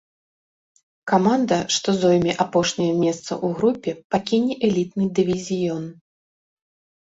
Каманда, 1.11 1.59
што 1.75 1.89
зойме 2.01 2.31
апошняе 2.47 2.89
месца 3.03 3.27
ў 3.27 3.47
групе, 3.61 3.91
пакіне 4.17 4.53
элітны 4.73 5.05
дывізіён. 5.23 5.85